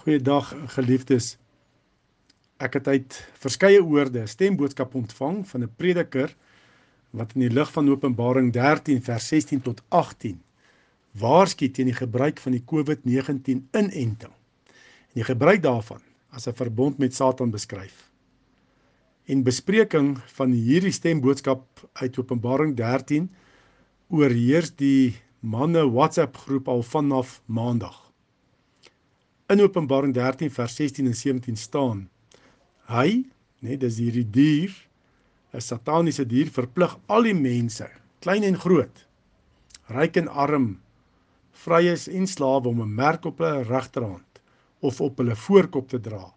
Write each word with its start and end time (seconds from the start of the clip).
Goeiedag 0.00 0.54
geliefdes. 0.72 1.34
Ek 2.56 2.78
het 2.78 2.86
uit 2.88 3.16
verskeie 3.42 3.82
oorde 3.84 4.22
'n 4.22 4.30
stemboodskap 4.32 4.94
ontvang 4.96 5.42
van 5.48 5.62
'n 5.64 5.74
prediker 5.76 6.32
wat 7.10 7.34
in 7.34 7.40
die 7.40 7.50
lig 7.50 7.72
van 7.72 7.90
Openbaring 7.90 8.48
13 8.52 9.02
vers 9.02 9.28
16 9.28 9.60
tot 9.60 9.82
18 9.88 10.40
waarsku 11.12 11.68
teen 11.68 11.92
die 11.92 11.98
gebruik 12.00 12.40
van 12.40 12.52
die 12.52 12.64
COVID-19 12.64 13.68
inenting 13.76 14.32
en 14.32 15.20
die 15.20 15.28
gebruik 15.28 15.62
daarvan 15.62 16.00
as 16.30 16.48
'n 16.48 16.56
verbond 16.56 16.98
met 16.98 17.14
Satan 17.14 17.50
beskryf. 17.50 18.10
En 19.24 19.42
bespreking 19.42 20.18
van 20.32 20.50
hierdie 20.52 20.96
stemboodskap 20.96 21.88
uit 21.92 22.18
Openbaring 22.18 22.76
13 22.76 23.30
oorheers 24.08 24.76
die 24.76 25.16
manne 25.40 25.90
WhatsApp 25.90 26.36
groep 26.36 26.68
al 26.68 26.82
vanaf 26.82 27.42
Maandag. 27.46 28.09
In 29.50 29.58
Openbaring 29.60 30.12
13 30.14 30.50
vers 30.50 30.74
16 30.76 31.06
en 31.06 31.14
17 31.14 31.56
staan: 31.56 32.04
Hy, 32.86 33.24
net 33.66 33.80
dis 33.82 33.96
hierdie 33.98 34.28
dier, 34.36 34.70
'n 35.50 35.64
sataniese 35.68 36.22
dier 36.22 36.52
verplig 36.54 36.92
al 37.10 37.26
die 37.26 37.34
mense, 37.34 37.88
klein 38.22 38.46
en 38.46 38.58
groot, 38.64 39.00
ryk 39.96 40.20
en 40.22 40.28
arm, 40.44 40.68
vryes 41.64 42.06
en 42.06 42.30
slawe 42.30 42.70
om 42.70 42.82
'n 42.84 42.94
merk 42.94 43.26
op 43.26 43.42
hulle 43.42 43.64
regterhand 43.66 44.40
of 44.86 45.00
op 45.00 45.18
hulle 45.18 45.34
voorkop 45.34 45.88
te 45.88 45.98
dra 45.98 46.30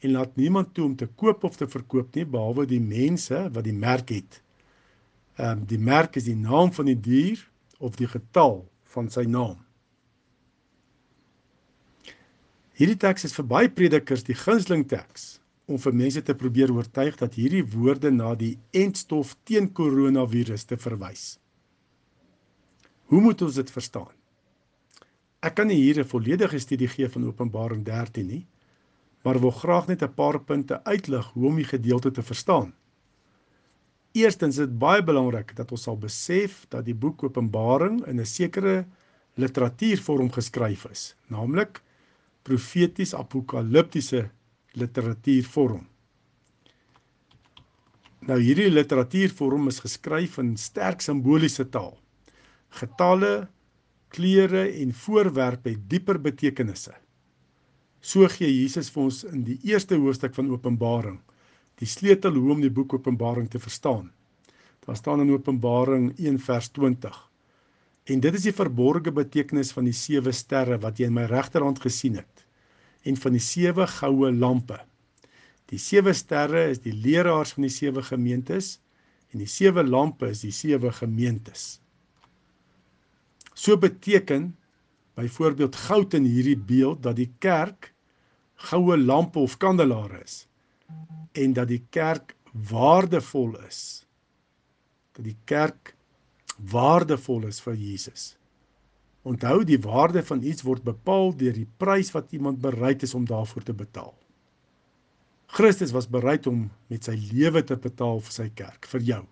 en 0.00 0.16
laat 0.16 0.36
niemand 0.36 0.72
toe 0.74 0.84
om 0.84 0.96
te 0.96 1.06
koop 1.20 1.44
of 1.44 1.56
te 1.56 1.68
verkoop 1.68 2.16
nie 2.16 2.24
behalwe 2.24 2.64
die 2.66 2.80
mense 2.80 3.42
wat 3.52 3.64
die 3.64 3.76
merk 3.76 4.08
het. 4.08 4.40
Ehm 5.36 5.58
um, 5.58 5.66
die 5.66 5.78
merk 5.92 6.16
is 6.16 6.24
die 6.24 6.40
naam 6.48 6.72
van 6.72 6.86
die 6.86 7.00
dier 7.00 7.44
of 7.78 7.96
die 7.96 8.08
getal 8.08 8.64
van 8.96 9.10
sy 9.10 9.28
naam. 9.28 9.60
Hierdie 12.74 12.98
teks 12.98 13.28
is 13.28 13.34
vir 13.36 13.46
baie 13.46 13.68
predikers 13.70 14.24
die 14.26 14.34
gunsteling 14.34 14.82
teks 14.90 15.36
om 15.70 15.78
vir 15.78 15.94
mense 15.94 16.22
te 16.26 16.34
probeer 16.34 16.72
oortuig 16.74 17.14
dat 17.20 17.36
hierdie 17.38 17.62
woorde 17.70 18.10
na 18.10 18.32
die 18.34 18.56
entstof 18.74 19.36
teen 19.46 19.68
koronavirus 19.78 20.66
te 20.66 20.78
verwys. 20.82 21.38
Hoe 23.12 23.20
moet 23.22 23.44
ons 23.46 23.60
dit 23.60 23.70
verstaan? 23.70 24.10
Ek 25.46 25.54
kan 25.54 25.70
nie 25.70 25.78
hier 25.78 26.00
'n 26.02 26.10
volledige 26.14 26.58
studie 26.58 26.88
gee 26.88 27.08
van 27.08 27.28
Openbaring 27.30 27.84
13 27.84 28.26
nie, 28.26 28.46
maar 29.22 29.38
wil 29.38 29.54
graag 29.54 29.86
net 29.86 30.02
'n 30.02 30.14
paar 30.14 30.40
punte 30.40 30.82
uitlig 30.84 31.30
hoe 31.34 31.46
om 31.46 31.56
die 31.56 31.70
gedeelte 31.70 32.10
te 32.10 32.22
verstaan. 32.22 32.74
Eerstens 34.14 34.58
is 34.58 34.66
dit 34.66 34.78
baie 34.78 35.02
belangrik 35.02 35.54
dat 35.56 35.70
ons 35.70 35.82
sal 35.82 35.96
besef 35.96 36.66
dat 36.68 36.84
die 36.84 36.94
boek 36.94 37.22
Openbaring 37.22 38.06
in 38.06 38.20
'n 38.20 38.26
sekere 38.26 38.84
literatuurvorm 39.34 40.30
geskryf 40.30 40.84
is, 40.90 41.14
naamlik 41.28 41.82
profeties 42.44 43.14
apokaliptiese 43.16 44.28
literatuurvorm. 44.78 45.82
Nou 48.28 48.38
hierdie 48.40 48.70
literatuurvorm 48.72 49.68
is 49.72 49.82
geskryf 49.84 50.38
in 50.42 50.54
sterk 50.60 51.04
simboliese 51.04 51.66
taal. 51.72 51.94
Getalle, 52.78 53.48
kleure 54.14 54.64
en 54.82 54.94
voorwerpe 55.04 55.74
het 55.74 55.84
dieper 55.90 56.20
betekenisse. 56.20 56.94
So 58.04 58.28
gee 58.28 58.50
Jesus 58.52 58.90
vir 58.92 59.06
ons 59.06 59.22
in 59.28 59.44
die 59.48 59.58
eerste 59.70 59.96
hoofstuk 60.00 60.36
van 60.36 60.50
Openbaring 60.52 61.20
die 61.80 61.88
sleutel 61.90 62.36
hoe 62.38 62.52
om 62.54 62.60
die 62.62 62.70
boek 62.70 62.94
Openbaring 62.94 63.48
te 63.50 63.58
verstaan. 63.58 64.12
Daar 64.86 64.96
staan 64.96 65.24
in 65.24 65.32
Openbaring 65.34 66.12
1 66.18 66.38
vers 66.38 66.68
20 66.76 67.16
En 68.04 68.20
dit 68.20 68.34
is 68.36 68.44
die 68.44 68.52
verborgde 68.56 69.12
betekenis 69.16 69.72
van 69.72 69.86
die 69.88 69.96
sewe 69.96 70.32
sterre 70.36 70.76
wat 70.82 70.98
jy 71.00 71.08
in 71.08 71.16
my 71.16 71.24
regterhand 71.30 71.80
gesien 71.80 72.18
het 72.20 72.42
en 73.04 73.16
van 73.20 73.34
die 73.36 73.42
sewe 73.44 73.84
goue 73.98 74.30
lampe. 74.32 74.78
Die 75.68 75.80
sewe 75.80 76.12
sterre 76.16 76.66
is 76.72 76.80
die 76.84 76.92
leraars 76.92 77.52
van 77.56 77.66
die 77.66 77.72
sewe 77.72 78.04
gemeentes 78.04 78.78
en 79.32 79.42
die 79.42 79.48
sewe 79.50 79.84
lampe 79.84 80.30
is 80.32 80.44
die 80.44 80.52
sewe 80.54 80.92
gemeentes. 80.92 81.78
So 83.54 83.76
beteken 83.80 84.54
byvoorbeeld 85.18 85.76
goud 85.86 86.16
in 86.16 86.24
hierdie 86.28 86.58
beeld 86.58 87.02
dat 87.04 87.16
die 87.20 87.30
kerk 87.44 87.92
goue 88.70 88.96
lampe 88.98 89.40
of 89.44 89.56
kandelare 89.60 90.22
is 90.24 90.44
en 91.34 91.52
dat 91.56 91.68
die 91.68 91.82
kerk 91.90 92.34
waardevol 92.70 93.56
is. 93.66 94.04
Dat 95.16 95.24
die 95.26 95.36
kerk 95.44 95.94
waardevol 96.58 97.46
is 97.48 97.60
vir 97.64 97.76
Jesus. 97.78 98.34
Onthou 99.24 99.64
die 99.64 99.80
waarde 99.80 100.22
van 100.22 100.42
iets 100.44 100.64
word 100.66 100.84
bepaal 100.84 101.32
deur 101.36 101.54
die 101.56 101.68
prys 101.80 102.12
wat 102.12 102.32
iemand 102.36 102.60
bereid 102.60 103.02
is 103.02 103.14
om 103.14 103.24
daarvoor 103.24 103.64
te 103.64 103.74
betaal. 103.74 104.12
Christus 105.54 105.94
was 105.94 106.10
bereid 106.10 106.46
om 106.46 106.66
met 106.90 107.06
sy 107.06 107.14
lewe 107.30 107.62
te 107.64 107.76
betaal 107.76 108.20
vir 108.20 108.34
sy 108.34 108.48
kerk, 108.58 108.88
vir 108.90 109.06
jou. 109.06 109.22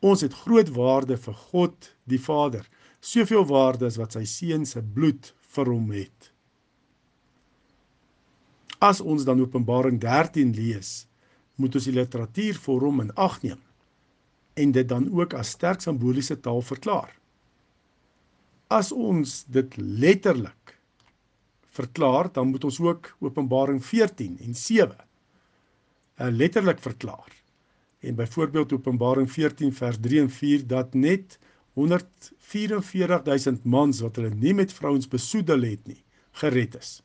Ons 0.00 0.24
het 0.24 0.34
groot 0.34 0.68
waarde 0.74 1.16
vir 1.20 1.36
God 1.52 1.90
die 2.08 2.20
Vader, 2.20 2.66
soveel 3.00 3.46
waarde 3.48 3.86
as 3.86 3.98
wat 4.00 4.16
sy 4.16 4.24
seun 4.28 4.66
se 4.66 4.82
bloed 4.82 5.32
vir 5.54 5.70
hom 5.70 5.90
het. 5.94 6.32
As 8.80 9.00
ons 9.00 9.26
dan 9.28 9.40
Openbaring 9.44 10.00
13 10.00 10.54
lees, 10.56 11.06
moet 11.60 11.74
ons 11.76 11.88
die 11.88 11.96
literatuur 11.96 12.60
vir 12.64 12.86
hom 12.88 13.02
in 13.04 13.12
ag 13.16 13.42
neem 13.44 13.60
en 14.60 14.72
dit 14.76 14.88
dan 14.88 15.08
ook 15.12 15.34
as 15.34 15.54
sterk 15.56 15.80
simboliese 15.84 16.36
taal 16.40 16.62
verklaar. 16.62 17.12
As 18.70 18.92
ons 18.92 19.44
dit 19.50 19.76
letterlik 19.76 20.76
verklaar, 21.74 22.30
dan 22.32 22.50
moet 22.52 22.64
ons 22.64 22.80
ook 22.80 23.16
Openbaring 23.18 23.80
14 23.84 24.38
en 24.44 24.54
7 24.54 24.96
uh, 26.20 26.28
letterlik 26.30 26.78
verklaar. 26.78 27.32
En 28.00 28.14
byvoorbeeld 28.14 28.72
Openbaring 28.72 29.32
14 29.32 29.72
vers 29.74 29.96
3 30.00 30.20
en 30.20 30.30
4 30.30 30.66
dat 30.66 30.94
net 30.94 31.38
144000 31.74 33.64
mans 33.64 34.00
wat 34.00 34.16
hulle 34.16 34.34
nie 34.34 34.54
met 34.54 34.72
vrouens 34.72 35.08
besoedel 35.08 35.62
het 35.62 35.86
nie, 35.86 36.02
gered 36.42 36.74
is. 36.76 37.02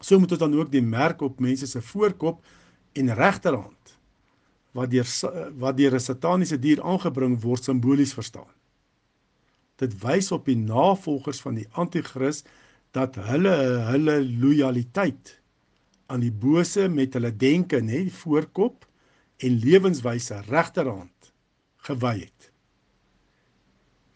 So 0.00 0.18
moet 0.18 0.30
ons 0.36 0.40
dan 0.40 0.54
ook 0.54 0.70
die 0.72 0.82
merk 0.82 1.20
op 1.22 1.40
mense 1.40 1.66
se 1.66 1.82
voorkop 1.82 2.44
en 2.92 3.14
regterhand 3.14 3.93
wat 4.74 4.90
deur 4.90 5.08
wat 5.62 5.76
deur 5.78 5.94
'n 5.94 6.00
sataniese 6.00 6.58
dier 6.58 6.82
aangebring 6.82 7.38
word 7.42 7.64
simbolies 7.64 8.14
verstaan. 8.14 8.50
Dit 9.78 9.94
wys 10.02 10.32
op 10.32 10.46
die 10.46 10.58
navolgers 10.58 11.40
van 11.40 11.54
die 11.54 11.68
anti-kris 11.72 12.44
dat 12.94 13.16
hulle 13.16 13.54
hulle 13.90 14.18
lojaliteit 14.22 15.40
aan 16.06 16.20
die 16.20 16.32
bose 16.32 16.88
met 16.88 17.14
hulle 17.14 17.32
denke, 17.36 17.80
nê, 17.80 18.10
voorkop 18.10 18.84
en 19.38 19.58
lewenswyse 19.58 20.42
regterhand 20.50 21.32
gewy 21.88 22.18
het. 22.20 22.50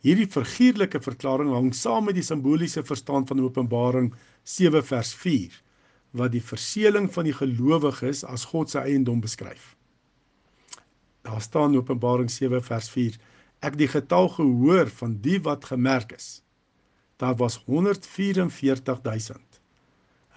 Hierdie 0.06 0.28
figuurlike 0.30 1.00
verklaring 1.02 1.50
hang 1.52 1.72
saam 1.74 2.06
met 2.06 2.14
die 2.14 2.26
simboliese 2.26 2.84
verstaan 2.86 3.26
van 3.26 3.40
Openbaring 3.42 4.12
7 4.44 4.84
vers 4.84 5.14
4 5.14 5.62
wat 6.18 6.32
die 6.32 6.42
verseeling 6.42 7.10
van 7.12 7.26
die 7.28 7.34
gelowiges 7.34 8.22
as 8.24 8.46
God 8.48 8.70
se 8.70 8.78
eiendom 8.80 9.20
beskryf. 9.20 9.74
Daar 11.28 11.40
staan 11.40 11.76
Openbaring 11.76 12.30
7 12.30 12.62
vers 12.64 12.88
4: 12.90 13.16
Ek 13.60 13.74
die 13.76 13.88
getal 13.88 14.30
gehoor 14.32 14.88
van 14.88 15.18
die 15.20 15.40
wat 15.44 15.64
gemerk 15.68 16.14
is. 16.16 16.42
Daar 17.20 17.36
was 17.36 17.58
144000. 17.66 19.60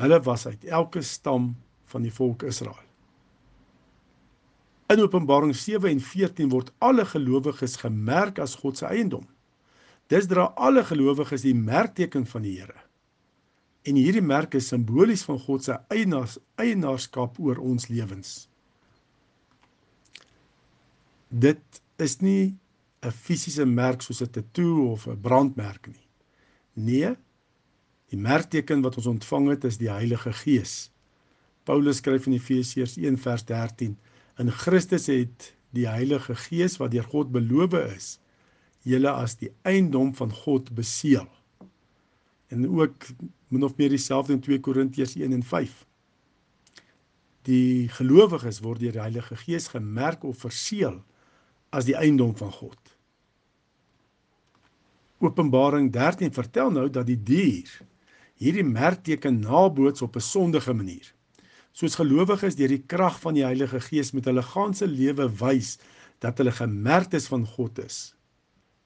Hulle 0.02 0.19
was 0.22 0.46
uit 0.47 0.63
elke 0.66 1.02
stam 1.02 1.56
van 1.85 2.02
die 2.02 2.12
volk 2.12 2.44
Israel. 2.44 2.84
In 4.91 5.00
Openbaring 5.00 5.56
7 5.56 5.90
en 5.90 6.03
14 6.03 6.50
word 6.52 6.74
alle 6.78 7.06
gelowiges 7.06 7.75
gemerk 7.85 8.40
as 8.40 8.56
God 8.59 8.78
se 8.78 8.85
eiendom. 8.91 9.23
Dis 10.12 10.28
dra 10.28 10.52
alle 10.59 10.84
gelowiges 10.84 11.47
die 11.47 11.56
merkteken 11.56 12.28
van 12.28 12.44
die 12.44 12.59
Here. 12.59 12.79
En 13.88 13.96
hierdie 13.96 14.22
merk 14.22 14.59
is 14.59 14.67
simbolies 14.67 15.23
van 15.23 15.40
God 15.40 15.64
se 15.64 15.79
eienaars 15.88 16.40
eienaarskap 16.59 17.40
oor 17.40 17.64
ons 17.64 17.88
lewens 17.88 18.51
dit 21.31 21.81
is 21.97 22.19
nie 22.19 22.57
'n 23.01 23.11
fisiese 23.11 23.66
merk 23.66 24.01
soos 24.01 24.22
'n 24.22 24.29
tatoe 24.29 24.91
of 24.91 25.07
'n 25.07 25.22
brandmerk 25.22 25.87
nie. 25.87 26.07
Nee, 26.73 27.16
die 28.09 28.17
merkteken 28.17 28.81
wat 28.81 28.97
ons 28.97 29.07
ontvang 29.07 29.49
het 29.49 29.63
is 29.63 29.78
die 29.78 29.89
Heilige 29.89 30.33
Gees. 30.33 30.91
Paulus 31.63 31.97
skryf 31.97 32.28
in 32.28 32.33
Efesiërs 32.33 32.97
1 32.97 33.17
vers 33.17 33.45
13: 33.45 33.97
In 34.37 34.51
Christus 34.51 35.07
het 35.07 35.55
die 35.69 35.87
Heilige 35.87 36.35
Gees 36.35 36.78
wat 36.78 36.91
deur 36.91 37.03
God 37.03 37.31
beloof 37.31 37.73
is, 37.73 38.19
julle 38.83 39.11
as 39.11 39.37
die 39.37 39.51
eiendom 39.61 40.16
van 40.16 40.33
God 40.33 40.73
beseël. 40.75 41.29
En 42.47 42.67
ook 42.67 43.07
min 43.47 43.63
of 43.63 43.78
meer 43.78 43.89
dieselfde 43.89 44.33
in 44.33 44.41
2 44.41 44.59
Korintiërs 44.59 45.16
1 45.16 45.33
en 45.33 45.43
5. 45.43 45.85
Die 47.41 47.89
gelowiges 47.89 48.59
word 48.59 48.79
deur 48.79 48.91
die 48.91 49.01
Heilige 49.01 49.35
Gees 49.35 49.67
gemerk 49.67 50.23
of 50.23 50.37
verseël 50.37 51.01
as 51.72 51.88
die 51.88 51.96
eiendom 51.96 52.35
van 52.38 52.52
God. 52.52 52.79
Openbaring 55.22 55.91
13 55.94 56.34
vertel 56.34 56.72
nou 56.73 56.90
dat 56.90 57.08
die 57.08 57.20
dier 57.20 57.72
Hierdie 58.41 58.66
merkteken 58.66 59.35
naboots 59.44 60.02
op 60.02 60.16
'n 60.18 60.26
sondige 60.26 60.73
manier. 60.73 61.14
Soos 61.72 61.96
gelowiges 61.96 62.56
deur 62.56 62.72
die 62.73 62.84
krag 62.94 63.20
van 63.20 63.34
die 63.38 63.46
Heilige 63.46 63.79
Gees 63.79 64.12
met 64.12 64.26
hulle 64.26 64.41
ganse 64.41 64.88
lewe 64.88 65.29
wys 65.41 65.78
dat 66.20 66.38
hulle 66.38 66.52
gemerk 66.52 67.14
is 67.14 67.28
van 67.28 67.46
God 67.46 67.79
is, 67.79 68.16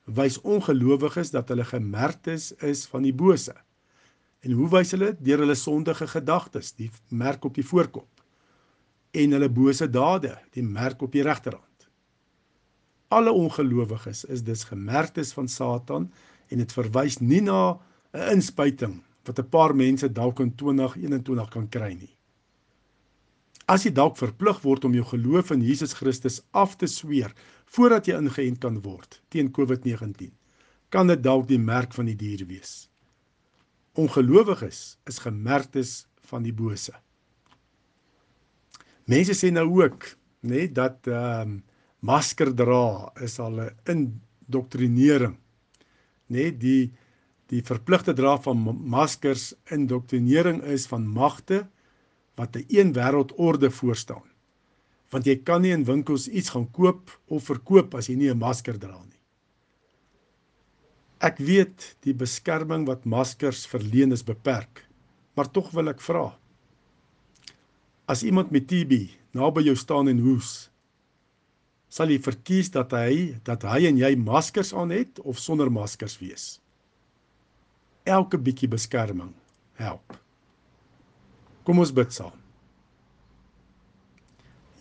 wys 0.05 0.41
ongelowiges 0.41 1.31
dat 1.31 1.47
hulle 1.49 1.63
gemerk 1.63 2.27
is 2.27 2.51
is 2.51 2.85
van 2.85 3.03
die 3.03 3.13
bose. 3.13 3.55
En 4.43 4.51
hoe 4.51 4.69
wys 4.69 4.91
hulle 4.91 5.15
deur 5.19 5.39
hulle 5.39 5.55
sondige 5.55 6.07
gedagtes, 6.07 6.73
die 6.73 6.91
merk 7.09 7.45
op 7.45 7.55
die 7.55 7.65
voorkop 7.65 8.09
en 9.11 9.31
hulle 9.31 9.49
bose 9.49 9.87
dade, 9.89 10.37
die 10.51 10.63
merk 10.63 11.01
op 11.01 11.11
die 11.11 11.23
regterhand. 11.23 11.74
Alle 13.07 13.31
ongelowiges 13.31 14.25
is 14.25 14.43
dus 14.43 14.63
gemerktes 14.63 15.33
van 15.33 15.47
Satan 15.47 16.11
en 16.47 16.57
dit 16.57 16.71
verwys 16.73 17.19
nie 17.19 17.41
na 17.41 17.79
'n 18.13 18.31
inspuiting 18.37 19.03
wat 19.25 19.39
'n 19.39 19.49
paar 19.49 19.75
mense 19.75 20.11
dalk 20.11 20.39
in 20.39 20.55
2021 20.55 21.49
kan 21.49 21.69
kry 21.69 21.93
nie. 21.93 22.15
As 23.65 23.83
jy 23.83 23.91
dalk 23.91 24.17
verplig 24.17 24.61
word 24.61 24.85
om 24.85 24.93
jou 24.93 25.05
geloof 25.05 25.51
in 25.51 25.61
Jesus 25.61 25.93
Christus 25.93 26.41
af 26.51 26.75
te 26.77 26.87
sweer 26.87 27.33
voordat 27.65 28.05
jy 28.07 28.17
ingeënt 28.17 28.59
kan 28.59 28.81
word 28.81 29.21
teen 29.29 29.51
COVID-19, 29.51 30.31
kan 30.89 31.07
dit 31.07 31.23
dalk 31.23 31.47
die 31.47 31.59
merk 31.59 31.93
van 31.93 32.05
die 32.05 32.15
dier 32.15 32.45
wees. 32.45 32.89
Ongelowiges 33.93 34.97
is 35.09 35.19
gemerktes 35.19 36.05
van 36.29 36.43
die 36.43 36.53
bose. 36.53 36.93
Mense 39.05 39.33
sê 39.33 39.51
nou 39.51 39.65
ook, 39.81 40.05
nê, 40.41 40.49
nee, 40.49 40.71
dat 40.71 41.07
ehm 41.07 41.41
um, 41.41 41.63
masker 42.05 42.51
dra 42.53 43.11
is 43.25 43.39
al 43.39 43.59
'n 43.61 43.71
indoktrinering. 43.93 45.37
Nê, 46.29 46.43
nee, 46.43 46.51
die 46.51 46.93
die 47.53 47.61
verpligte 47.61 48.13
dra 48.17 48.37
van 48.41 48.57
maskers 48.89 49.53
indoktrinering 49.69 50.63
is 50.63 50.87
van 50.89 51.05
magte 51.05 51.67
wat 52.35 52.55
'n 52.55 52.65
een 52.67 52.93
wêreldorde 52.93 53.69
voorstaan. 53.71 54.25
Want 55.11 55.25
jy 55.25 55.35
kan 55.43 55.61
nie 55.61 55.71
in 55.71 55.85
winkels 55.85 56.27
iets 56.27 56.49
gaan 56.49 56.71
koop 56.71 57.19
of 57.27 57.45
verkoop 57.45 57.95
as 57.95 58.07
jy 58.07 58.15
nie 58.15 58.29
'n 58.29 58.37
masker 58.37 58.79
dra 58.79 58.97
nie. 59.03 59.21
Ek 61.19 61.37
weet 61.37 61.95
die 62.01 62.13
beskerming 62.13 62.85
wat 62.87 63.05
maskers 63.05 63.65
verleen 63.67 64.11
is 64.11 64.23
beperk, 64.23 64.85
maar 65.35 65.51
tog 65.51 65.71
wil 65.71 65.87
ek 65.89 66.01
vra. 66.01 66.37
As 68.07 68.23
iemand 68.23 68.51
met 68.51 68.67
TB 68.67 69.09
naby 69.33 69.61
jou 69.61 69.75
staan 69.75 70.07
en 70.07 70.19
hoes, 70.19 70.69
sal 71.95 72.11
jy 72.11 72.19
verkies 72.19 72.73
dat 72.75 72.91
hy 72.97 73.39
dat 73.47 73.63
hy 73.63 73.85
en 73.89 73.97
jy 74.03 74.11
maskers 74.19 74.73
aan 74.75 74.91
het 74.91 75.21
of 75.23 75.39
sonder 75.39 75.71
maskers 75.71 76.19
wees? 76.19 76.55
elke 78.05 78.37
bietjie 78.37 78.69
beskerming 78.69 79.33
help. 79.81 80.15
Kom 81.65 81.81
ons 81.81 81.93
bid 81.93 82.13
saam. 82.13 82.37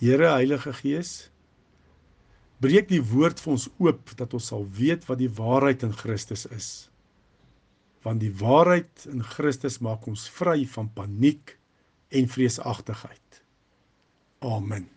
Here 0.02 0.28
Heilige 0.34 0.74
Gees, 0.76 1.12
breek 2.60 2.90
die 2.90 3.00
woord 3.00 3.40
vir 3.40 3.54
ons 3.56 3.68
oop 3.80 4.12
dat 4.20 4.36
ons 4.36 4.50
sal 4.52 4.66
weet 4.76 5.06
wat 5.08 5.22
die 5.22 5.32
waarheid 5.32 5.86
in 5.86 5.94
Christus 5.96 6.44
is. 6.52 6.68
Want 8.04 8.20
die 8.20 8.32
waarheid 8.36 9.06
in 9.08 9.24
Christus 9.24 9.80
maak 9.80 10.04
ons 10.10 10.26
vry 10.28 10.66
van 10.74 10.90
paniek 10.92 11.56
en 12.12 12.28
vreesagtigheid. 12.28 13.40
Amen. 14.44 14.90